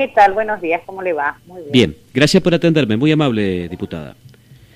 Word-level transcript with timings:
¿Qué 0.00 0.08
tal? 0.08 0.32
Buenos 0.32 0.62
días, 0.62 0.80
¿cómo 0.86 1.02
le 1.02 1.12
va? 1.12 1.38
Muy 1.44 1.60
bien. 1.60 1.72
Bien, 1.72 1.96
gracias 2.14 2.42
por 2.42 2.54
atenderme, 2.54 2.96
muy 2.96 3.12
amable, 3.12 3.68
diputada. 3.68 4.16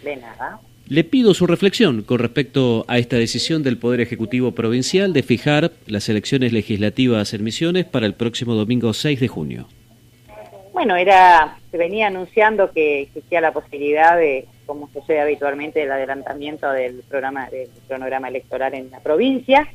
De 0.03 0.17
nada. 0.17 0.61
Le 0.87 1.03
pido 1.03 1.33
su 1.33 1.47
reflexión 1.47 2.03
con 2.03 2.19
respecto 2.19 2.85
a 2.89 2.99
esta 2.99 3.17
decisión 3.17 3.63
del 3.63 3.79
Poder 3.79 4.03
Ejecutivo 4.03 4.53
Provincial 4.53 5.15
de 5.15 5.23
fijar 5.23 5.71
las 5.87 6.11
elecciones 6.11 6.53
legislativas 6.53 7.33
en 7.33 7.43
Misiones 7.43 7.87
para 7.87 8.05
el 8.05 8.13
próximo 8.13 8.53
domingo 8.53 8.93
6 8.93 9.19
de 9.19 9.29
junio. 9.29 9.67
Bueno, 10.75 10.95
era 10.95 11.57
se 11.71 11.79
venía 11.79 12.09
anunciando 12.09 12.71
que 12.71 13.05
existía 13.05 13.41
la 13.41 13.55
posibilidad 13.55 14.19
de, 14.19 14.47
como 14.67 14.91
sucede 14.93 15.23
habitualmente, 15.23 15.85
el 15.85 15.91
adelantamiento 15.91 16.71
del 16.71 17.03
programa 17.09 17.49
del 17.49 17.71
cronograma 17.89 18.29
electoral 18.29 18.75
en 18.75 18.91
la 18.91 19.01
provincia. 19.01 19.67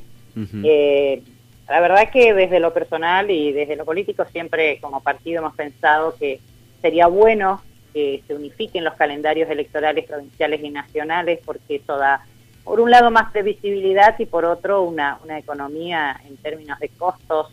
Eh, 0.62 1.24
la 1.70 1.80
verdad 1.80 2.10
que 2.10 2.34
desde 2.34 2.58
lo 2.58 2.74
personal 2.74 3.30
y 3.30 3.52
desde 3.52 3.76
lo 3.76 3.84
político 3.84 4.24
siempre 4.24 4.80
como 4.80 5.00
partido 5.00 5.38
hemos 5.38 5.54
pensado 5.54 6.16
que 6.18 6.40
sería 6.82 7.06
bueno 7.06 7.62
que 7.94 8.22
se 8.26 8.34
unifiquen 8.34 8.82
los 8.82 8.94
calendarios 8.94 9.48
electorales 9.48 10.04
provinciales 10.06 10.62
y 10.64 10.70
nacionales, 10.70 11.38
porque 11.44 11.76
eso 11.76 11.96
da, 11.96 12.26
por 12.64 12.80
un 12.80 12.90
lado, 12.90 13.10
más 13.10 13.30
previsibilidad 13.32 14.18
y 14.18 14.26
por 14.26 14.44
otro, 14.44 14.82
una, 14.82 15.18
una 15.22 15.38
economía 15.38 16.20
en 16.28 16.36
términos 16.38 16.78
de 16.80 16.88
costos 16.88 17.52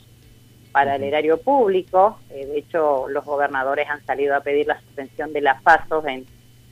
para 0.72 0.96
el 0.96 1.04
erario 1.04 1.38
público. 1.40 2.20
Eh, 2.32 2.46
de 2.46 2.60
hecho, 2.60 3.08
los 3.10 3.24
gobernadores 3.24 3.88
han 3.90 4.04
salido 4.06 4.36
a 4.36 4.42
pedir 4.42 4.68
la 4.68 4.80
suspensión 4.82 5.32
de 5.32 5.42
las 5.42 5.62
pasos 5.62 6.06
en, 6.06 6.26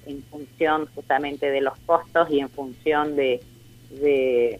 en 0.05 0.23
función 0.23 0.87
justamente 0.93 1.49
de 1.49 1.61
los 1.61 1.77
costos 1.85 2.29
y 2.29 2.39
en 2.39 2.49
función 2.49 3.15
de, 3.15 3.39
de, 3.89 4.59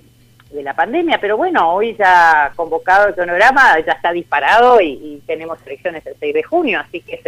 la 0.54 0.76
pandemia. 0.76 1.20
Pero 1.20 1.38
bueno, 1.38 1.73
hoy 1.73 1.95
ya 1.98 2.52
convocado 2.55 3.08
el 3.08 3.16
cronograma, 3.16 3.80
ya 3.85 3.94
está 3.94 4.12
disparado 4.12 4.81
y, 4.81 5.21
tenemos 5.26 5.58
elecciones 5.66 6.05
el 6.05 6.16
6 6.20 6.34
de 6.34 6.44
junio, 6.44 6.80
así 6.80 7.02
que 7.02 7.20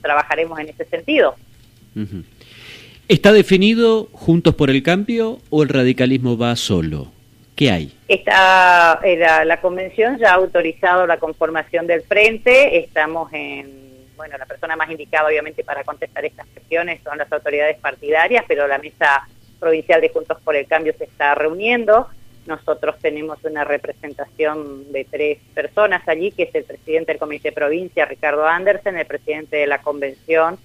trabajaremos 0.00 0.58
en 0.58 0.68
ese 0.70 0.84
sentido. 0.86 1.34
¿Está 3.08 3.32
definido 3.32 4.08
Juntos 4.12 4.54
por 4.54 4.70
el 4.70 4.82
Cambio 4.82 5.38
o 5.50 5.62
el 5.62 5.68
radicalismo 5.68 6.38
va 6.38 6.56
solo? 6.56 7.08
¿Qué 7.54 7.70
hay? 7.70 7.92
Está, 8.08 9.00
la, 9.02 9.44
la 9.44 9.60
convención 9.60 10.18
ya 10.18 10.32
ha 10.32 10.34
autorizado 10.36 11.06
la 11.06 11.18
conformación 11.18 11.86
del 11.86 12.02
frente, 12.02 12.78
estamos 12.78 13.30
en, 13.34 13.82
bueno, 14.16 14.38
la 14.38 14.46
persona 14.46 14.76
más 14.76 14.90
indicada 14.90 15.28
obviamente 15.28 15.64
para 15.64 15.84
contestar 15.84 16.24
estas 16.24 16.46
cuestiones 16.46 17.00
son 17.02 17.18
las 17.18 17.30
autoridades 17.30 17.76
partidarias, 17.78 18.44
pero 18.48 18.66
la 18.66 18.78
mesa 18.78 19.28
provincial 19.58 20.00
de 20.00 20.08
Juntos 20.10 20.38
por 20.42 20.56
el 20.56 20.66
Cambio 20.66 20.94
se 20.96 21.04
está 21.04 21.34
reuniendo. 21.34 22.08
Nosotros 22.46 22.96
tenemos 23.00 23.38
una 23.44 23.64
representación 23.64 24.90
de 24.92 25.04
tres 25.04 25.38
personas 25.54 26.06
allí, 26.08 26.32
que 26.32 26.44
es 26.44 26.54
el 26.54 26.64
presidente 26.64 27.12
del 27.12 27.20
Comité 27.20 27.50
de 27.50 27.54
Provincia, 27.54 28.04
Ricardo 28.04 28.46
Andersen, 28.46 28.96
el 28.96 29.06
presidente 29.06 29.56
de 29.56 29.66
la 29.66 29.80
convención, 29.80 30.58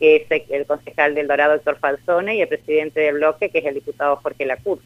que 0.00 0.16
es 0.16 0.50
el 0.50 0.66
concejal 0.66 1.14
del 1.14 1.28
Dorado, 1.28 1.54
Héctor 1.54 1.78
Falzone, 1.78 2.36
y 2.36 2.42
el 2.42 2.48
presidente 2.48 3.00
del 3.00 3.14
bloque, 3.14 3.50
que 3.50 3.58
es 3.58 3.66
el 3.66 3.74
diputado 3.74 4.16
Jorge 4.16 4.44
Lacur. 4.44 4.80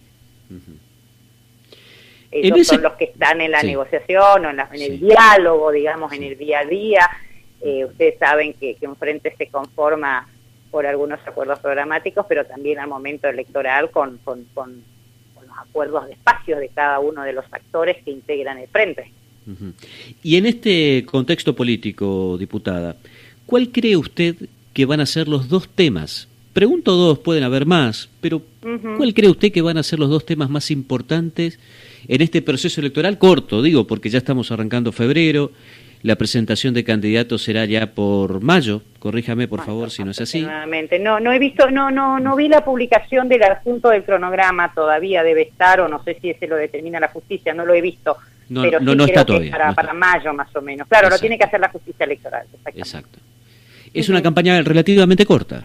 Ellos 2.30 2.66
son 2.66 2.82
los 2.82 2.94
que 2.94 3.04
están 3.04 3.40
en 3.40 3.52
la 3.52 3.62
negociación 3.62 4.44
o 4.44 4.50
en, 4.50 4.60
el 4.72 5.00
diálogo, 5.00 5.70
digamos, 5.70 6.12
en 6.12 6.24
el 6.24 6.36
día 6.36 6.60
a 6.60 6.64
día. 6.64 7.08
Eh, 7.60 7.84
ustedes 7.84 8.18
saben 8.18 8.52
que, 8.54 8.76
un 8.82 8.96
frente 8.96 9.34
se 9.38 9.46
conforma 9.46 10.28
por 10.70 10.84
algunos 10.84 11.20
acuerdos 11.24 11.60
programáticos, 11.60 12.26
pero 12.28 12.44
también 12.44 12.80
al 12.80 12.88
momento 12.88 13.28
electoral 13.28 13.90
con, 13.90 14.18
con, 14.18 14.84
los 15.54 15.68
acuerdos 15.68 16.06
de 16.06 16.12
espacios 16.12 16.60
de 16.60 16.68
cada 16.68 17.00
uno 17.00 17.22
de 17.22 17.32
los 17.32 17.44
actores 17.50 18.02
que 18.04 18.10
integran 18.10 18.58
el 18.58 18.68
frente. 18.68 19.10
Y 20.22 20.36
en 20.36 20.46
este 20.46 21.04
contexto 21.04 21.54
político, 21.54 22.36
diputada, 22.38 22.96
¿cuál 23.46 23.70
cree 23.70 23.96
usted 23.96 24.36
que 24.72 24.86
van 24.86 25.00
a 25.00 25.06
ser 25.06 25.28
los 25.28 25.48
dos 25.48 25.68
temas? 25.68 26.28
Pregunto 26.54 26.92
dos, 26.92 27.18
pueden 27.18 27.42
haber 27.42 27.66
más, 27.66 28.08
pero 28.20 28.40
¿cuál 28.96 29.12
cree 29.12 29.28
usted 29.28 29.52
que 29.52 29.60
van 29.60 29.76
a 29.76 29.82
ser 29.82 29.98
los 29.98 30.08
dos 30.08 30.24
temas 30.24 30.48
más 30.48 30.70
importantes 30.70 31.58
en 32.08 32.22
este 32.22 32.42
proceso 32.42 32.80
electoral 32.80 33.18
corto, 33.18 33.62
digo, 33.62 33.86
porque 33.86 34.10
ya 34.10 34.18
estamos 34.18 34.50
arrancando 34.50 34.92
febrero, 34.92 35.50
la 36.04 36.16
presentación 36.16 36.74
de 36.74 36.84
candidatos 36.84 37.42
será 37.42 37.64
ya 37.64 37.86
por 37.86 38.42
mayo, 38.42 38.82
corríjame 38.98 39.48
por 39.48 39.64
favor 39.64 39.90
si 39.90 40.04
no 40.04 40.10
es 40.10 40.20
así. 40.20 40.46
No, 41.00 41.18
no 41.18 41.32
he 41.32 41.38
visto, 41.38 41.70
no, 41.70 41.90
no, 41.90 42.20
no 42.20 42.36
vi 42.36 42.46
la 42.46 42.62
publicación 42.62 43.26
del 43.26 43.42
adjunto 43.42 43.88
del 43.88 44.04
cronograma, 44.04 44.70
todavía 44.74 45.22
debe 45.22 45.40
estar, 45.40 45.80
o 45.80 45.88
no 45.88 46.04
sé 46.04 46.18
si 46.20 46.28
ese 46.28 46.46
lo 46.46 46.56
determina 46.56 47.00
la 47.00 47.08
justicia, 47.08 47.54
no 47.54 47.64
lo 47.64 47.72
he 47.72 47.80
visto. 47.80 48.18
No, 48.50 48.60
pero 48.60 48.80
no, 48.80 48.94
no 48.94 49.06
está 49.06 49.24
todavía. 49.24 49.50
Para, 49.50 49.72
para 49.72 49.94
mayo 49.94 50.34
más 50.34 50.54
o 50.54 50.60
menos. 50.60 50.86
Claro, 50.88 51.08
lo 51.08 51.18
tiene 51.18 51.38
que 51.38 51.44
hacer 51.44 51.58
la 51.58 51.70
justicia 51.70 52.04
electoral. 52.04 52.44
Exacto. 52.74 53.18
Es 53.94 54.10
una 54.10 54.20
campaña 54.20 54.60
relativamente 54.60 55.24
corta. 55.24 55.64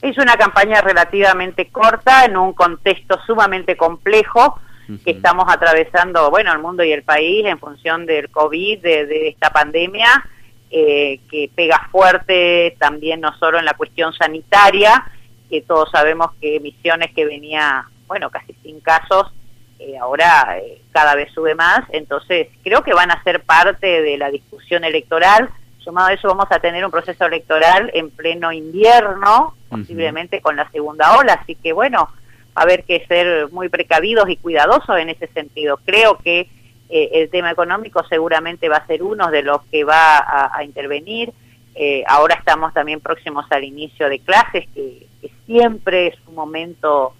Es 0.00 0.16
una 0.16 0.38
campaña 0.38 0.80
relativamente 0.80 1.66
corta 1.66 2.24
en 2.24 2.38
un 2.38 2.54
contexto 2.54 3.18
sumamente 3.26 3.76
complejo 3.76 4.58
que 5.04 5.10
estamos 5.10 5.46
atravesando, 5.48 6.30
bueno, 6.30 6.52
el 6.52 6.60
mundo 6.60 6.84
y 6.84 6.92
el 6.92 7.02
país 7.02 7.44
en 7.44 7.58
función 7.58 8.06
del 8.06 8.30
COVID, 8.30 8.80
de, 8.80 9.28
esta 9.28 9.50
pandemia, 9.50 10.24
eh, 10.70 11.20
que 11.30 11.50
pega 11.54 11.88
fuerte 11.90 12.76
también 12.78 13.20
no 13.20 13.36
solo 13.38 13.58
en 13.58 13.64
la 13.64 13.74
cuestión 13.74 14.12
sanitaria, 14.12 15.04
que 15.50 15.62
todos 15.62 15.90
sabemos 15.90 16.32
que 16.40 16.60
Misiones 16.60 17.12
que 17.14 17.24
venía, 17.24 17.84
bueno, 18.06 18.30
casi 18.30 18.52
sin 18.62 18.80
casos, 18.80 19.32
eh, 19.78 19.98
ahora 19.98 20.58
eh, 20.58 20.80
cada 20.92 21.14
vez 21.14 21.30
sube 21.32 21.54
más, 21.54 21.80
entonces 21.90 22.48
creo 22.64 22.82
que 22.82 22.94
van 22.94 23.10
a 23.10 23.22
ser 23.22 23.42
parte 23.42 24.02
de 24.02 24.16
la 24.16 24.30
discusión 24.30 24.84
electoral. 24.84 25.50
Sumado 25.78 26.08
a 26.08 26.12
eso 26.14 26.28
vamos 26.28 26.46
a 26.50 26.58
tener 26.58 26.84
un 26.84 26.90
proceso 26.90 27.26
electoral 27.26 27.90
en 27.94 28.10
pleno 28.10 28.50
invierno, 28.52 29.54
posiblemente 29.68 30.40
con 30.40 30.56
la 30.56 30.68
segunda 30.70 31.16
ola, 31.16 31.34
así 31.34 31.54
que 31.56 31.72
bueno, 31.72 32.08
haber 32.56 32.84
que 32.84 33.04
ser 33.06 33.50
muy 33.52 33.68
precavidos 33.68 34.28
y 34.28 34.36
cuidadosos 34.36 34.98
en 34.98 35.10
ese 35.10 35.28
sentido. 35.28 35.78
Creo 35.84 36.18
que 36.18 36.48
eh, 36.88 37.10
el 37.12 37.30
tema 37.30 37.50
económico 37.50 38.02
seguramente 38.08 38.68
va 38.68 38.78
a 38.78 38.86
ser 38.86 39.02
uno 39.02 39.30
de 39.30 39.42
los 39.42 39.62
que 39.70 39.84
va 39.84 40.18
a, 40.56 40.64
intervenir. 40.64 41.32
Eh, 41.74 42.02
ahora 42.08 42.34
estamos 42.36 42.72
también 42.72 43.00
próximos 43.00 43.44
al 43.50 43.64
inicio 43.64 44.08
de 44.08 44.18
clases, 44.20 44.66
que, 44.74 45.06
siempre 45.46 46.08
es 46.08 46.14
un 46.26 46.34
momento 46.34 47.14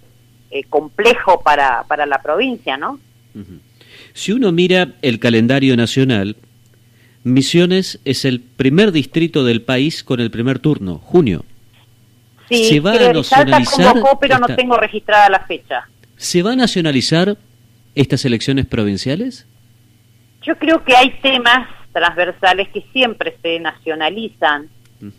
eh, 0.51 0.63
complejo 0.65 1.41
para, 1.41 1.83
para 1.83 2.05
la 2.05 2.21
provincia, 2.21 2.75
¿no? 2.75 2.99
Si 4.13 4.33
uno 4.33 4.51
mira 4.51 4.95
el 5.01 5.19
calendario 5.19 5.77
nacional, 5.77 6.35
Misiones 7.23 7.99
es 8.05 8.25
el 8.25 8.39
primer 8.39 8.91
distrito 8.91 9.43
del 9.43 9.61
país 9.61 10.03
con 10.03 10.19
el 10.19 10.31
primer 10.31 10.59
turno, 10.59 10.97
junio. 10.97 11.43
Sí, 12.49 12.65
se 12.65 12.79
va 12.79 12.93
a 12.93 13.13
nacionalizar. 13.13 13.95
pero 14.19 14.39
no 14.39 14.47
tengo 14.55 14.77
registrada 14.77 15.29
la 15.29 15.39
fecha. 15.41 15.87
¿Se 16.15 16.41
va 16.41 16.53
a 16.53 16.55
nacionalizar 16.55 17.37
estas 17.93 18.25
elecciones 18.25 18.65
provinciales? 18.65 19.45
Yo 20.43 20.57
creo 20.57 20.83
que 20.83 20.95
hay 20.95 21.11
temas 21.21 21.67
transversales 21.91 22.69
que 22.69 22.81
siempre 22.93 23.35
se 23.41 23.59
nacionalizan, 23.59 24.69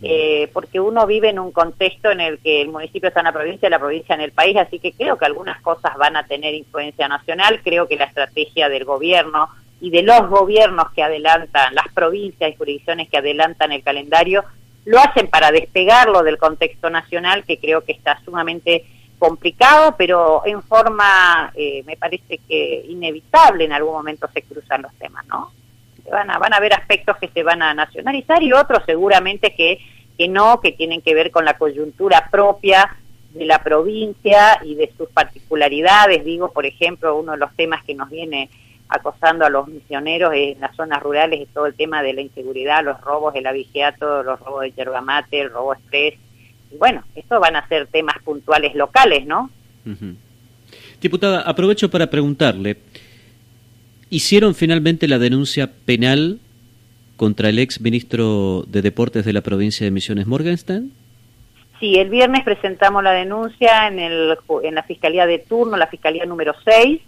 eh, 0.01 0.49
porque 0.53 0.79
uno 0.79 1.05
vive 1.05 1.29
en 1.29 1.39
un 1.39 1.51
contexto 1.51 2.11
en 2.11 2.19
el 2.19 2.39
que 2.39 2.61
el 2.61 2.69
municipio 2.69 3.09
está 3.09 3.21
en 3.21 3.25
la 3.25 3.31
provincia 3.31 3.67
y 3.67 3.71
la 3.71 3.79
provincia 3.79 4.15
en 4.15 4.21
el 4.21 4.31
país, 4.31 4.57
así 4.57 4.79
que 4.79 4.91
creo 4.93 5.17
que 5.17 5.25
algunas 5.25 5.61
cosas 5.61 5.95
van 5.97 6.15
a 6.15 6.25
tener 6.25 6.53
influencia 6.53 7.07
nacional. 7.07 7.61
Creo 7.63 7.87
que 7.87 7.95
la 7.95 8.05
estrategia 8.05 8.69
del 8.69 8.85
gobierno 8.85 9.49
y 9.81 9.89
de 9.91 10.03
los 10.03 10.27
gobiernos 10.29 10.91
que 10.91 11.03
adelantan, 11.03 11.75
las 11.75 11.87
provincias 11.93 12.51
y 12.51 12.55
jurisdicciones 12.55 13.07
que 13.09 13.17
adelantan 13.17 13.71
el 13.71 13.83
calendario, 13.83 14.43
lo 14.85 14.99
hacen 14.99 15.27
para 15.27 15.51
despegarlo 15.51 16.23
del 16.23 16.37
contexto 16.37 16.89
nacional, 16.89 17.43
que 17.45 17.59
creo 17.59 17.83
que 17.83 17.91
está 17.91 18.19
sumamente 18.23 18.85
complicado, 19.19 19.95
pero 19.97 20.43
en 20.45 20.63
forma, 20.63 21.51
eh, 21.53 21.83
me 21.85 21.97
parece 21.97 22.39
que 22.47 22.85
inevitable 22.87 23.65
en 23.65 23.73
algún 23.73 23.93
momento 23.93 24.27
se 24.33 24.41
cruzan 24.43 24.81
los 24.81 24.93
temas, 24.95 25.25
¿no? 25.27 25.51
Van 26.09 26.31
a, 26.31 26.39
van 26.39 26.53
a 26.53 26.57
haber 26.57 26.73
aspectos 26.73 27.17
que 27.17 27.27
se 27.27 27.43
van 27.43 27.61
a 27.61 27.73
nacionalizar 27.73 28.41
y 28.41 28.53
otros 28.53 28.81
seguramente 28.85 29.53
que, 29.53 29.79
que 30.17 30.27
no, 30.27 30.59
que 30.59 30.71
tienen 30.71 31.01
que 31.01 31.13
ver 31.13 31.29
con 31.29 31.45
la 31.45 31.57
coyuntura 31.57 32.29
propia 32.31 32.95
de 33.31 33.45
la 33.45 33.61
provincia 33.61 34.59
y 34.63 34.75
de 34.75 34.91
sus 34.97 35.09
particularidades. 35.09 36.25
Digo, 36.25 36.51
por 36.51 36.65
ejemplo, 36.65 37.15
uno 37.15 37.33
de 37.33 37.37
los 37.37 37.55
temas 37.55 37.83
que 37.83 37.93
nos 37.93 38.09
viene 38.09 38.49
acosando 38.89 39.45
a 39.45 39.49
los 39.49 39.67
misioneros 39.67 40.33
en 40.33 40.59
las 40.59 40.75
zonas 40.75 41.01
rurales 41.01 41.39
y 41.39 41.45
todo 41.45 41.67
el 41.67 41.75
tema 41.75 42.01
de 42.01 42.13
la 42.13 42.21
inseguridad, 42.21 42.83
los 42.83 42.99
robos, 43.01 43.35
el 43.35 43.45
avigiato, 43.45 44.23
los 44.23 44.39
robos 44.39 44.63
de 44.63 44.71
yerba 44.71 45.01
mate, 45.01 45.41
el 45.41 45.51
robo 45.51 45.73
express. 45.73 46.15
Y 46.71 46.77
bueno, 46.77 47.03
estos 47.15 47.39
van 47.39 47.55
a 47.55 47.67
ser 47.67 47.87
temas 47.87 48.15
puntuales 48.23 48.73
locales, 48.75 49.25
¿no? 49.25 49.49
Diputada, 50.99 51.41
aprovecho 51.41 51.89
para 51.89 52.09
preguntarle, 52.09 52.77
¿hicieron 54.09 54.55
finalmente 54.55 55.07
la 55.07 55.19
denuncia 55.19 55.69
penal 55.85 56.39
contra 57.15 57.49
el 57.49 57.59
ex 57.59 57.81
ministro 57.81 58.63
de 58.67 58.81
Deportes 58.81 59.23
de 59.23 59.33
la 59.33 59.41
provincia 59.41 59.85
de 59.85 59.91
Misiones, 59.91 60.25
Morgenstern? 60.25 60.91
Sí, 61.79 61.95
el 61.95 62.09
viernes 62.09 62.43
presentamos 62.43 63.03
la 63.03 63.11
denuncia 63.11 63.87
en, 63.87 63.99
el, 63.99 64.37
en 64.63 64.75
la 64.75 64.83
Fiscalía 64.83 65.25
de 65.25 65.39
turno, 65.39 65.77
la 65.77 65.87
Fiscalía 65.87 66.25
número 66.25 66.53
6, 66.65 67.01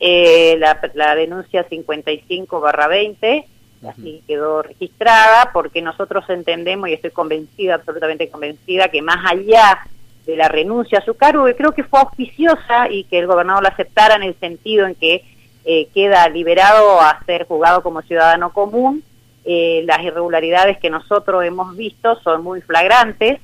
eh, 0.00 0.58
la, 0.58 1.14
denuncia 1.14 1.64
55 1.64 2.60
barra 2.60 2.88
20, 2.88 3.44
así 3.88 4.22
quedó 4.26 4.62
registrada, 4.62 5.50
porque 5.52 5.82
nosotros 5.82 6.24
entendemos, 6.28 6.88
y 6.88 6.94
estoy 6.94 7.10
convencida, 7.10 7.74
absolutamente 7.74 8.28
convencida, 8.28 8.88
que 8.88 9.02
más 9.02 9.24
allá 9.30 9.86
de 10.26 10.36
la 10.36 10.48
renuncia 10.48 10.98
a 10.98 11.04
su 11.04 11.14
cargo, 11.14 11.46
que 11.46 11.54
creo 11.54 11.72
que 11.72 11.84
fue 11.84 12.00
auspiciosa 12.00 12.90
y 12.90 13.04
que 13.04 13.18
el 13.18 13.26
gobernador 13.26 13.62
la 13.62 13.68
aceptara 13.68 14.16
en 14.16 14.24
el 14.24 14.34
sentido 14.40 14.86
en 14.86 14.94
que 14.94 15.24
eh, 15.64 15.88
queda 15.94 16.28
liberado 16.28 17.00
a 17.00 17.20
ser 17.26 17.46
juzgado 17.46 17.82
como 17.82 18.02
ciudadano 18.02 18.52
común, 18.52 19.02
eh, 19.48 19.84
las 19.86 20.02
irregularidades 20.02 20.78
que 20.78 20.90
nosotros 20.90 21.44
hemos 21.44 21.76
visto 21.76 22.20
son 22.22 22.42
muy 22.42 22.60
flagrantes. 22.60 23.40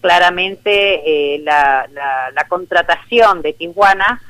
Claramente 0.00 1.34
eh, 1.34 1.40
la, 1.40 1.88
la, 1.92 2.44
contratación 2.48 3.42
de 3.42 3.52
Tijuana 3.52 4.22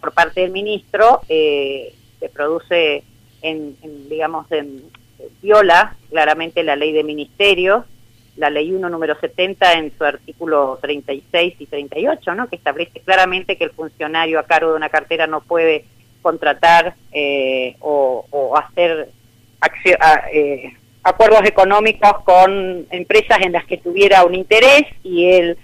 por 0.00 0.12
parte 0.12 0.40
del 0.42 0.50
ministro 0.50 1.20
se 1.28 2.28
produce 2.32 3.02
en, 3.42 3.76
digamos, 4.08 4.50
en, 4.50 4.82
viola 5.42 5.96
claramente 6.10 6.62
la 6.62 6.76
ley 6.76 6.92
de 6.92 7.04
ministerios, 7.04 7.84
la 8.36 8.50
ley 8.50 8.72
1 8.72 8.88
número 8.88 9.18
70 9.18 9.72
en 9.74 9.96
su 9.96 10.04
artículo 10.04 10.78
36 10.82 11.54
y 11.58 11.66
38, 11.66 12.34
¿no? 12.34 12.48
que 12.48 12.56
establece 12.56 13.00
claramente 13.00 13.56
que 13.56 13.64
el 13.64 13.70
funcionario 13.70 14.38
a 14.38 14.46
cargo 14.46 14.70
de 14.70 14.76
una 14.76 14.90
cartera 14.90 15.26
no 15.26 15.40
puede 15.40 15.84
contratar 16.20 16.94
eh, 17.12 17.76
o, 17.80 18.54
hacer 18.56 19.08
eh, 20.32 20.72
acuerdos 21.02 21.44
económicos 21.44 22.22
con 22.24 22.86
empresas 22.90 23.38
en 23.40 23.52
las 23.52 23.64
que 23.64 23.78
tuviera 23.78 24.24
un 24.24 24.34
interés 24.34 24.84
y 25.02 25.30
él 25.30 25.56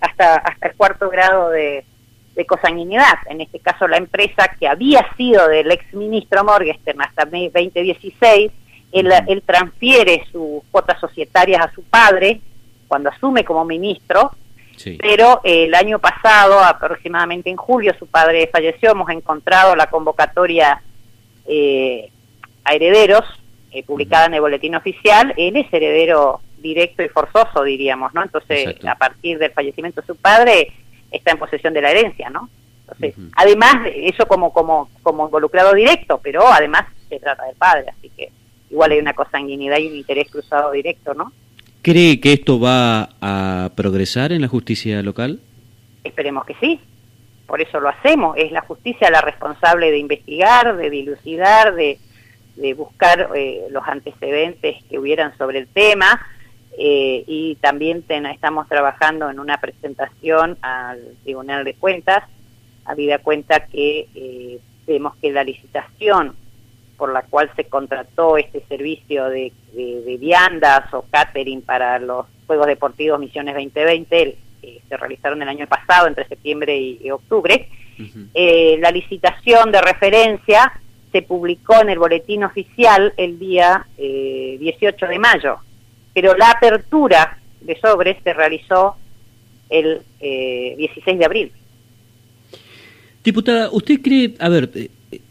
hasta 0.00 0.36
hasta 0.36 0.68
el 0.68 0.76
cuarto 0.76 1.10
grado 1.10 1.50
de, 1.50 1.84
de 2.34 2.46
cosanguinidad. 2.46 3.18
En 3.28 3.40
este 3.40 3.60
caso, 3.60 3.86
la 3.86 3.96
empresa 3.96 4.48
que 4.58 4.66
había 4.66 5.06
sido 5.16 5.48
del 5.48 5.70
ex 5.70 5.94
ministro 5.94 6.44
Morgenstern 6.44 7.00
hasta 7.02 7.24
2016, 7.24 8.50
él, 8.92 9.12
él 9.26 9.42
transfiere 9.44 10.24
sus 10.30 10.62
cuotas 10.70 11.00
societarias 11.00 11.62
a 11.62 11.72
su 11.72 11.82
padre 11.84 12.40
cuando 12.88 13.10
asume 13.10 13.44
como 13.44 13.64
ministro, 13.64 14.32
pero 14.98 15.40
eh, 15.44 15.64
el 15.64 15.74
año 15.74 15.98
pasado, 15.98 16.60
aproximadamente 16.60 17.50
en 17.50 17.56
julio, 17.56 17.94
su 17.98 18.06
padre 18.06 18.48
falleció, 18.52 18.90
hemos 18.92 19.08
encontrado 19.10 19.74
la 19.76 19.86
convocatoria 19.88 20.82
eh, 21.46 22.10
a 22.64 22.74
herederos 22.74 23.24
eh, 23.70 23.82
publicada 23.84 24.26
en 24.26 24.34
el 24.34 24.40
boletín 24.40 24.74
oficial, 24.74 25.32
él 25.36 25.56
es 25.56 25.72
heredero 25.72 26.40
directo 26.58 27.02
y 27.02 27.08
forzoso, 27.08 27.62
diríamos, 27.62 28.14
¿no? 28.14 28.22
Entonces, 28.22 28.76
a 28.86 28.94
partir 28.94 29.38
del 29.38 29.52
fallecimiento 29.52 30.00
de 30.00 30.06
su 30.06 30.16
padre, 30.16 30.72
está 31.14 31.32
en 31.32 31.38
posesión 31.38 31.72
de 31.74 31.82
la 31.82 31.90
herencia, 31.90 32.30
¿no? 32.30 32.48
Entonces, 32.80 33.14
además, 33.36 33.76
eso 33.94 34.26
como, 34.26 34.52
como, 34.52 34.90
como 35.02 35.24
involucrado 35.26 35.72
directo, 35.74 36.20
pero 36.22 36.46
además 36.46 36.84
se 37.08 37.18
trata 37.18 37.44
del 37.44 37.56
padre, 37.56 37.86
así 37.88 38.10
que 38.10 38.30
igual 38.70 38.92
hay 38.92 38.98
una 38.98 39.14
consanguinidad 39.14 39.78
y 39.78 39.88
un 39.88 39.96
interés 39.96 40.30
cruzado 40.30 40.70
directo, 40.72 41.14
¿no? 41.14 41.32
¿Cree 41.80 42.20
que 42.20 42.32
esto 42.32 42.60
va 42.60 43.10
a 43.20 43.70
progresar 43.74 44.32
en 44.32 44.42
la 44.42 44.48
justicia 44.48 45.02
local? 45.02 45.40
Esperemos 46.02 46.44
que 46.44 46.54
sí, 46.60 46.80
por 47.46 47.60
eso 47.60 47.80
lo 47.80 47.88
hacemos. 47.88 48.36
Es 48.38 48.52
la 48.52 48.62
justicia 48.62 49.10
la 49.10 49.20
responsable 49.20 49.90
de 49.90 49.98
investigar, 49.98 50.76
de 50.76 50.90
dilucidar, 50.90 51.74
de, 51.74 51.98
de 52.56 52.74
buscar 52.74 53.30
eh, 53.34 53.66
los 53.70 53.86
antecedentes 53.86 54.82
que 54.88 54.98
hubieran 54.98 55.36
sobre 55.36 55.58
el 55.58 55.68
tema 55.68 56.20
eh, 56.76 57.22
y 57.26 57.54
también 57.56 58.04
estamos 58.08 58.68
trabajando 58.68 59.30
en 59.30 59.38
una 59.38 59.58
presentación 59.58 60.58
al 60.60 61.00
Tribunal 61.22 61.64
de 61.64 61.74
Cuentas, 61.74 62.24
habida 62.84 63.18
cuenta 63.18 63.66
que 63.66 64.08
eh, 64.14 64.58
vemos 64.86 65.14
que 65.16 65.30
la 65.30 65.44
licitación 65.44 66.34
por 66.96 67.12
la 67.12 67.22
cual 67.22 67.50
se 67.56 67.64
contrató 67.64 68.36
este 68.36 68.60
servicio 68.68 69.28
de, 69.28 69.52
viandas 70.20 70.92
o 70.94 71.04
catering 71.10 71.62
para 71.62 71.98
los 71.98 72.26
Juegos 72.46 72.66
Deportivos 72.66 73.18
Misiones 73.18 73.54
2020, 73.54 74.36
que 74.60 74.82
se 74.88 74.96
realizaron 74.96 75.42
el 75.42 75.48
año 75.48 75.66
pasado, 75.66 76.06
entre 76.06 76.26
septiembre 76.26 76.76
y, 76.76 77.10
octubre, 77.10 77.68
eh, 78.34 78.78
la 78.80 78.90
licitación 78.90 79.70
de 79.70 79.80
referencia 79.80 80.72
se 81.12 81.22
publicó 81.22 81.80
en 81.80 81.90
el 81.90 81.98
boletín 81.98 82.44
oficial 82.44 83.12
el 83.16 83.38
día 83.38 83.86
18 83.96 85.06
de 85.06 85.18
mayo 85.18 85.58
pero 86.14 86.36
la 86.36 86.50
apertura 86.50 87.38
de 87.60 87.78
sobres 87.80 88.16
se 88.22 88.32
realizó 88.32 88.96
el 89.68 90.02
16 90.20 91.06
eh, 91.06 91.16
de 91.16 91.24
abril. 91.24 91.52
Diputada, 93.24 93.70
¿usted 93.72 94.00
cree, 94.00 94.34
a 94.38 94.48
ver, 94.48 94.70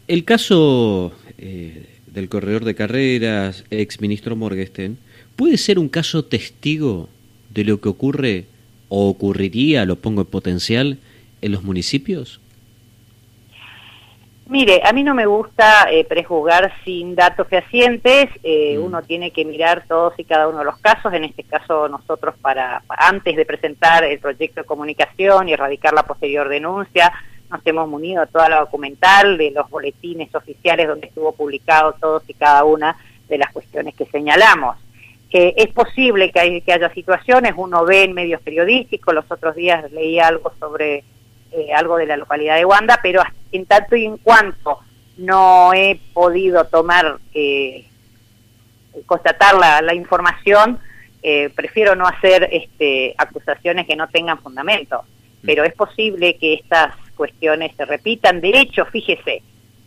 el 0.08 0.24
caso 0.24 1.12
eh, 1.38 1.86
del 2.06 2.28
corredor 2.28 2.64
de 2.64 2.74
carreras, 2.74 3.64
ex 3.70 4.00
ministro 4.00 4.36
Morgesten, 4.36 4.98
puede 5.36 5.56
ser 5.56 5.78
un 5.78 5.88
caso 5.88 6.24
testigo 6.24 7.08
de 7.50 7.64
lo 7.64 7.80
que 7.80 7.88
ocurre 7.88 8.46
o 8.88 9.08
ocurriría, 9.08 9.84
lo 9.84 9.96
pongo 9.96 10.22
en 10.22 10.26
potencial, 10.26 10.98
en 11.40 11.52
los 11.52 11.62
municipios? 11.62 12.40
Mire, 14.54 14.82
a 14.84 14.92
mí 14.92 15.02
no 15.02 15.16
me 15.16 15.26
gusta 15.26 15.88
eh, 15.90 16.04
prejuzgar 16.04 16.72
sin 16.84 17.16
datos 17.16 17.48
fehacientes, 17.48 18.28
eh, 18.44 18.78
mm. 18.78 18.84
uno 18.84 19.02
tiene 19.02 19.32
que 19.32 19.44
mirar 19.44 19.82
todos 19.88 20.14
y 20.16 20.22
cada 20.22 20.46
uno 20.46 20.60
de 20.60 20.64
los 20.64 20.78
casos, 20.78 21.12
en 21.12 21.24
este 21.24 21.42
caso 21.42 21.88
nosotros 21.88 22.36
para, 22.40 22.84
antes 22.88 23.34
de 23.34 23.44
presentar 23.44 24.04
el 24.04 24.20
proyecto 24.20 24.60
de 24.60 24.66
comunicación 24.66 25.48
y 25.48 25.54
erradicar 25.54 25.92
la 25.92 26.04
posterior 26.04 26.48
denuncia, 26.48 27.12
nos 27.50 27.66
hemos 27.66 27.88
munido 27.88 28.22
a 28.22 28.26
toda 28.26 28.48
la 28.48 28.60
documental 28.60 29.36
de 29.38 29.50
los 29.50 29.68
boletines 29.68 30.32
oficiales 30.32 30.86
donde 30.86 31.08
estuvo 31.08 31.32
publicado 31.32 31.94
todos 31.94 32.22
y 32.28 32.34
cada 32.34 32.62
una 32.62 32.96
de 33.28 33.38
las 33.38 33.52
cuestiones 33.52 33.96
que 33.96 34.06
señalamos. 34.06 34.76
es 35.30 35.72
posible 35.72 36.30
que, 36.30 36.60
que 36.60 36.72
haya 36.72 36.94
situaciones, 36.94 37.54
uno 37.56 37.84
ve 37.84 38.04
en 38.04 38.12
medios 38.12 38.40
periodísticos, 38.40 39.14
los 39.14 39.28
otros 39.28 39.56
días 39.56 39.90
leí 39.90 40.20
algo 40.20 40.52
sobre 40.60 41.02
eh, 41.56 41.72
algo 41.72 41.96
de 41.98 42.06
la 42.06 42.16
localidad 42.16 42.56
de 42.56 42.64
Wanda, 42.64 42.98
pero 43.00 43.22
en 43.56 43.66
tanto 43.66 43.96
y 43.96 44.04
en 44.04 44.16
cuanto 44.18 44.80
no 45.16 45.72
he 45.74 46.00
podido 46.12 46.64
tomar, 46.64 47.18
eh, 47.34 47.86
constatar 49.06 49.54
la, 49.82 49.94
información, 49.94 50.78
eh, 51.22 51.50
prefiero 51.54 51.94
no 51.94 52.06
hacer 52.06 52.48
este, 52.52 53.14
acusaciones 53.16 53.86
que 53.86 53.96
no 53.96 54.08
tengan 54.08 54.38
fundamento. 54.38 55.02
Mm. 55.42 55.46
Pero 55.46 55.64
es 55.64 55.74
posible 55.74 56.36
que 56.36 56.54
estas 56.54 56.94
cuestiones 57.16 57.72
se 57.76 57.84
repitan. 57.84 58.40
De 58.40 58.58
hecho, 58.58 58.84
fíjese, 58.86 59.42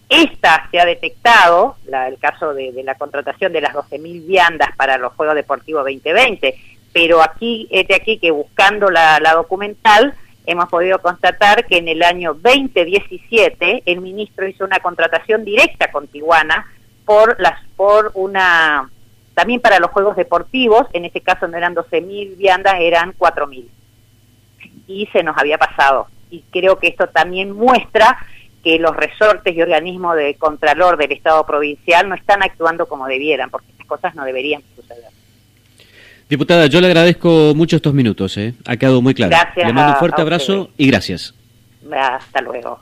esta 0.09 0.69
se 0.71 0.79
ha 0.79 0.85
detectado, 0.85 1.75
el 1.85 2.17
caso 2.17 2.53
de, 2.53 2.71
la 2.83 2.95
contratación 2.95 3.51
de 3.51 3.61
las 3.61 3.73
12.000 3.73 4.25
viandas 4.25 4.69
para 4.77 4.97
los 4.97 5.13
Juegos 5.13 5.35
Deportivos 5.35 5.83
2020, 5.83 6.55
pero 6.93 7.21
aquí, 7.21 7.67
es 7.69 7.87
de 7.87 7.95
aquí 7.95 8.17
que 8.17 8.31
buscando 8.31 8.89
la 8.89 9.33
documental, 9.35 10.15
hemos 10.47 10.69
podido 10.69 10.99
constatar 10.99 11.65
que 11.67 11.77
en 11.77 11.87
el 11.89 12.01
año 12.01 12.33
2017 12.33 13.83
el 13.85 14.01
ministro 14.01 14.47
hizo 14.47 14.65
una 14.65 14.79
contratación 14.79 15.45
directa 15.45 15.91
con 15.91 16.07
Tijuana 16.07 16.65
por 17.05 17.39
las 17.39 17.63
por 17.75 18.11
una 18.15 18.89
también 19.35 19.61
para 19.61 19.79
los 19.79 19.91
juegos 19.91 20.15
deportivos, 20.15 20.87
en 20.93 21.05
este 21.05 21.21
caso 21.21 21.47
no 21.47 21.57
eran 21.57 21.75
12.000 21.75 22.37
viandas, 22.37 22.73
eran 22.79 23.13
4.000. 23.15 23.67
Y 24.87 25.05
se 25.13 25.21
nos 25.21 25.37
había 25.37 25.59
pasado. 25.59 26.07
Y 26.31 26.41
creo 26.49 26.79
que 26.79 26.87
esto 26.87 27.07
también 27.07 27.51
muestra 27.51 28.17
que 28.63 28.79
los 28.79 28.95
resortes 28.95 29.55
y 29.55 29.61
organismos 29.61 30.15
de 30.15 30.33
contralor 30.35 30.97
del 30.97 31.11
Estado 31.11 31.45
provincial 31.45 32.09
no 32.09 32.15
están 32.15 32.41
actuando 32.41 32.87
como 32.87 33.05
debieran, 33.05 33.51
porque 33.51 33.69
estas 33.69 33.85
cosas 33.85 34.15
no 34.15 34.25
deberían 34.25 34.63
suceder. 34.75 35.11
Diputada, 36.29 36.65
yo 36.67 36.81
le 36.81 36.87
agradezco 36.87 37.53
mucho 37.55 37.77
estos 37.77 37.93
minutos, 37.93 38.37
¿eh? 38.37 38.53
ha 38.65 38.75
quedado 38.75 39.01
muy 39.01 39.13
claro. 39.13 39.29
Gracias. 39.29 39.65
Le 39.67 39.73
mando 39.73 39.93
un 39.93 39.99
fuerte 39.99 40.21
abrazo 40.21 40.69
y 40.77 40.87
gracias. 40.87 41.33
Hasta 41.89 42.41
luego. 42.41 42.81